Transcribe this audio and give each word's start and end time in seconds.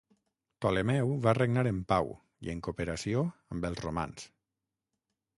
Ptolemeu 0.63 1.09
va 1.25 1.33
regnar 1.37 1.63
en 1.71 1.81
pau 1.91 2.09
i 2.47 2.51
en 2.53 2.63
cooperació 2.67 3.21
amb 3.57 3.69
els 3.71 3.83
romans. 3.85 4.25